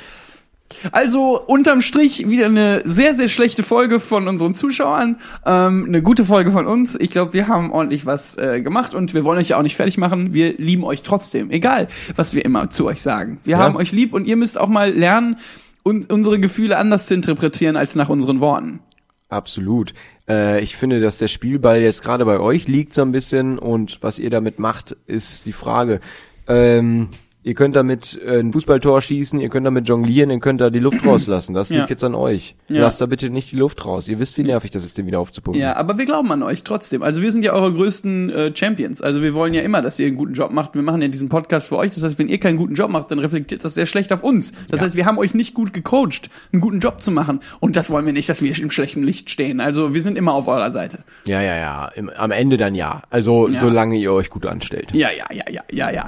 [0.93, 5.17] Also unterm Strich wieder eine sehr, sehr schlechte Folge von unseren Zuschauern.
[5.45, 6.95] Ähm, eine gute Folge von uns.
[6.99, 9.77] Ich glaube, wir haben ordentlich was äh, gemacht und wir wollen euch ja auch nicht
[9.77, 10.33] fertig machen.
[10.33, 11.51] Wir lieben euch trotzdem.
[11.51, 13.39] Egal, was wir immer zu euch sagen.
[13.45, 13.59] Wir Ja.
[13.59, 15.37] haben euch lieb und ihr müsst auch mal lernen,
[15.85, 18.81] un unsere Gefühle anders zu interpretieren als nach unseren Worten.
[19.29, 19.95] Absolut.
[20.29, 23.99] Äh, ich finde, dass der Spielball jetzt gerade bei euch liegt so ein bisschen und
[24.01, 26.01] was ihr damit macht, ist die Frage.
[26.47, 27.09] Ähm,
[27.45, 30.81] ihr könnt damit äh, ein Fußballtor schießen, ihr könnt damit jonglieren, ihr könnt da die
[30.81, 31.55] Luft rauslassen.
[31.55, 31.79] Das Ja.
[31.79, 32.57] liegt jetzt an euch.
[32.69, 32.81] Ja.
[32.83, 34.09] Lasst da bitte nicht die Luft raus.
[34.09, 35.61] Ihr wisst, wie nervig das ist, den wieder aufzupumpen.
[35.63, 37.03] Ja, aber wir glauben an euch trotzdem.
[37.03, 39.03] Also wir sind ja eure größten äh, Champions.
[39.03, 40.75] Also wir wollen ja immer, dass ihr einen guten Job macht.
[40.75, 41.93] Wir machen ja diesen Podcast für euch.
[41.93, 44.53] Das heißt, wenn ihr keinen guten Job macht, dann reflektiert das sehr schlecht auf uns.
[44.71, 47.41] Das heißt, wir haben euch nicht gut gecoacht, einen guten Job zu machen.
[47.61, 49.61] Und das wollen wir nicht, dass wir im schlechten Licht stehen.
[49.61, 51.01] Also wir sind immer auf eurer Seite.
[51.27, 51.89] Ja, ja, ja.
[51.95, 53.03] Im, am Ende dann ja.
[53.11, 53.61] Also Ja.
[53.61, 54.93] solange ihr euch gut anstellt.
[54.95, 56.07] Ja, ja, ja, ja, ja, ja.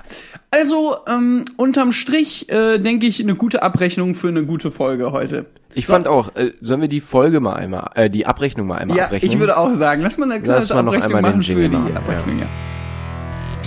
[0.50, 1.25] Also ähm,
[1.56, 5.46] unterm Strich äh, denke ich eine gute Abrechnung für eine gute Folge heute.
[5.74, 8.96] Ich fand auch, äh, sollen wir die Folge mal einmal, äh, die Abrechnung mal einmal
[8.96, 9.30] Ja, abrechnen?
[9.30, 11.68] ich würde auch sagen, lass mal eine kleine Lass Abrechnung einmal den machen für Jingle
[11.68, 11.96] die machen, ja.
[11.96, 12.38] Abrechnung.
[12.38, 12.46] Ja.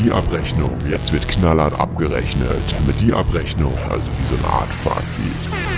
[0.04, 0.72] Die Abrechnung.
[0.90, 2.76] Jetzt wird knallhart abgerechnet.
[2.88, 5.69] Mit die Abrechnung, also wie so eine Art Fazit.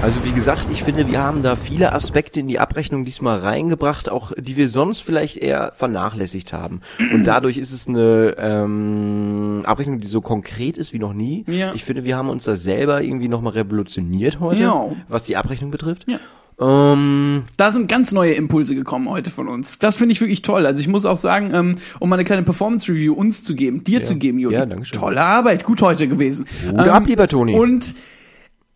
[0.00, 4.08] Also wie gesagt, ich finde, wir haben da viele Aspekte in die Abrechnung diesmal reingebracht,
[4.08, 6.80] auch die wir sonst vielleicht eher vernachlässigt haben.
[7.12, 11.44] Und dadurch ist es eine ähm, Abrechnung, die so konkret ist wie noch nie.
[11.48, 11.72] Ja.
[11.74, 14.84] Ich finde, wir haben uns da selber irgendwie nochmal revolutioniert heute, Ja.
[15.08, 16.06] was die Abrechnung betrifft.
[16.08, 16.18] Ja.
[16.60, 19.80] Ähm, Da sind ganz neue Impulse gekommen heute von uns.
[19.80, 20.64] Das finde ich wirklich toll.
[20.64, 24.04] Also ich muss auch sagen, ähm, um mal eine kleine Performance-Review uns zu geben, dir
[24.04, 24.54] zu geben, Juli.
[24.54, 24.98] Ja, danke schön.
[24.98, 26.46] Tolle Arbeit, gut heute gewesen.
[26.68, 27.54] Ähm, Hut ab, lieber Toni.
[27.58, 27.94] Und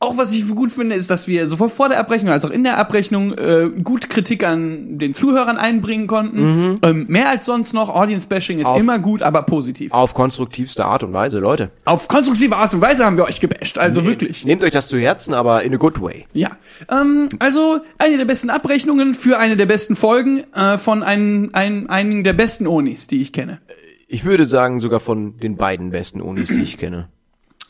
[0.03, 2.65] auch was ich gut finde, ist, dass wir sowohl vor der Abrechnung als auch in
[2.65, 6.77] der Abrechnung äh, gut Kritik an den Zuhörern einbringen konnten.
[6.83, 7.89] Ähm, mehr als sonst noch.
[7.89, 8.73] Audience-Bashing ist Mhm.
[8.73, 9.93] Auf- immer gut, aber positiv.
[9.93, 11.71] auf konstruktivste Art und Weise, Leute.
[11.85, 13.79] Auf konstruktive Art und Weise haben wir euch gebasht.
[13.79, 14.45] Also wirklich.
[14.45, 16.27] Nehmt euch das zu Herzen, aber in a good way.
[16.33, 16.51] Ja,
[16.91, 21.89] ähm, also eine der besten Abrechnungen für eine der besten Folgen äh, von ein, ein,
[21.89, 23.61] einigen der besten Onis, die ich kenne.
[24.09, 27.09] Ich würde sagen, sogar von den beiden besten Unis, die ich kenne.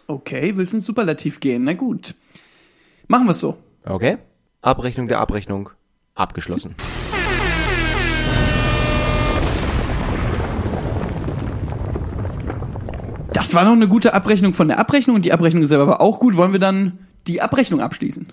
[0.09, 1.62] Okay, willst ins Superlativ gehen?
[1.64, 2.14] Na gut.
[3.09, 3.57] Machen wir so.
[3.85, 4.19] Okay?
[4.61, 5.71] Abrechnung der Abrechnung.
[6.15, 6.75] Abgeschlossen.
[13.33, 16.21] Das war noch eine gute Abrechnung von der Abrechnung und die Abrechnung selber war auch
[16.21, 16.37] gut.
[16.37, 18.29] Wollen wir dann die Abrechnung abschließen?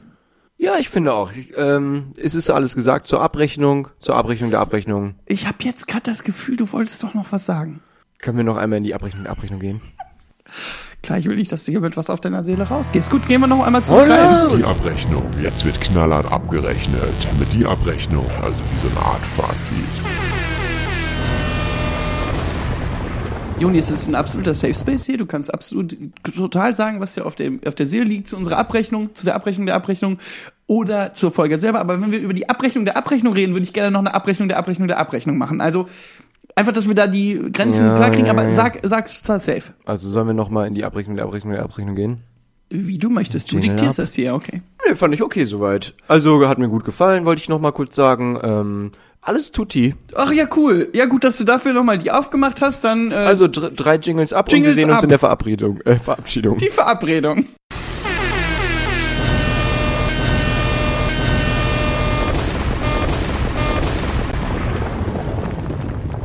[0.58, 1.32] Ja, ich finde auch.
[1.32, 5.16] Ich, ähm, es ist alles gesagt zur Abrechnung, zur Abrechnung der Abrechnung.
[5.26, 7.82] Ich habe jetzt gerade das Gefühl, du wolltest doch noch was sagen.
[8.18, 9.82] Können wir noch einmal in die Abrechnung der Abrechnung gehen?
[11.10, 13.10] Klar, ich will nicht, dass du hier mit was auf deiner Seele rausgehst.
[13.10, 14.56] Gut, gehen wir noch einmal zurück rein.
[14.56, 15.24] Die Abrechnung.
[15.42, 17.28] Jetzt wird knallhart abgerechnet.
[17.40, 19.74] Mit die Abrechnung, also wie so eine Art Fazit.
[23.60, 25.18] Joni, es ist ein absoluter Safe Space hier.
[25.18, 28.58] Du kannst absolut total sagen, was dir auf der, auf der Seele liegt zu unserer
[28.58, 30.20] Abrechnung, zu der Abrechnung der Abrechnung
[30.68, 31.80] oder zur Folge selber.
[31.80, 34.48] Aber wenn wir über die Abrechnung der Abrechnung reden, würde ich gerne noch eine Abrechnung
[34.48, 35.60] der Abrechnung der Abrechnung machen.
[35.60, 35.88] Also
[36.56, 38.56] einfach, dass wir da die Grenzen Ja, klar kriegen, aber ja, ja.
[38.56, 39.74] sag, sag's total safe.
[39.86, 42.24] Also sollen wir noch mal in die Abrechnung der Abrechnung der Abrechnung gehen?
[42.72, 43.52] Wie du möchtest.
[43.52, 44.62] Du diktierst das hier, okay.
[44.88, 45.96] Nee, fand ich okay soweit.
[46.08, 48.38] Also hat mir gut gefallen, wollte ich noch mal kurz sagen.
[48.44, 49.96] Ähm, Alles tutti.
[50.16, 50.88] Ach ja, cool.
[50.94, 54.34] Ja, gut, dass du dafür nochmal die aufgemacht hast, dann äh, Also dr drei Jingles
[54.34, 55.04] ab Jingles und wir sehen uns ab.
[55.04, 56.58] in der Verabredung, äh, Verabschiedung.
[56.58, 57.46] die Verabredung.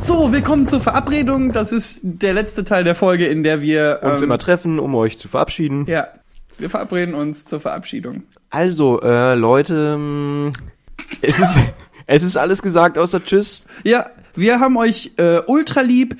[0.05, 1.51] So, willkommen zur Verabredung.
[1.51, 4.93] Das ist der letzte Teil der Folge, in der wir uns ähm, immer treffen, um
[4.93, 5.85] euch zu verabschieden.
[5.87, 6.07] Ja,
[6.59, 8.21] wir verabreden uns zur Verabschiedung.
[8.51, 10.51] Also, äh, Leute, mh,
[11.21, 11.57] es ist,
[12.05, 13.63] es ist alles gesagt außer Tschüss.
[13.83, 16.17] Ja, wir haben euch äh, ultra lieb.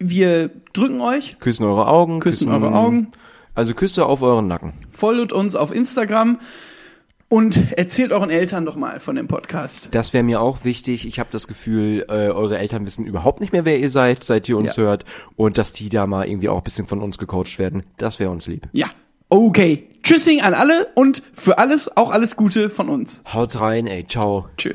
[0.00, 2.18] Wir drücken euch, Küssen eure Augen.
[2.18, 3.08] küssen eure Augen,
[3.54, 4.72] Also Küsse auf euren Nacken.
[4.90, 6.40] folgt uns auf Instagram
[7.28, 9.88] und erzählt euren Eltern doch mal von dem Podcast.
[9.92, 11.06] Das wäre mir auch wichtig.
[11.06, 14.48] Ich habe das Gefühl, äh, eure Eltern wissen überhaupt nicht mehr, wer ihr seid, seit
[14.48, 14.82] ihr uns Ja.
[14.84, 15.04] hört.
[15.36, 17.82] Und dass die da mal irgendwie auch ein bisschen von uns gecoacht werden.
[17.98, 18.68] Das wäre uns lieb.
[18.72, 18.86] Ja,
[19.28, 19.88] okay.
[20.02, 23.22] Tschüssing an alle und für alles auch alles Gute von uns.
[23.32, 24.06] Haut rein, ey.
[24.06, 24.48] Ciao.
[24.56, 24.74] Tschö.